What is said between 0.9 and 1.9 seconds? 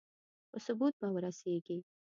به ورسېږي.